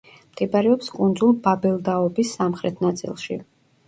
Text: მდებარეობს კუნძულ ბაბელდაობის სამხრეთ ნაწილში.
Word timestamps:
მდებარეობს 0.27 0.87
კუნძულ 0.93 1.35
ბაბელდაობის 1.47 2.31
სამხრეთ 2.39 2.81
ნაწილში. 2.87 3.39